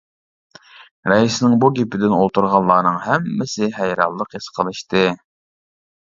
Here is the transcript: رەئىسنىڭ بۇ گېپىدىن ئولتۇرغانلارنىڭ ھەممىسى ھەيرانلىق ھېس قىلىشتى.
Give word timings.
رەئىسنىڭ 1.11 1.51
بۇ 1.63 1.67
گېپىدىن 1.79 2.15
ئولتۇرغانلارنىڭ 2.19 2.97
ھەممىسى 3.03 3.69
ھەيرانلىق 3.75 4.33
ھېس 4.37 4.49
قىلىشتى. 4.57 5.05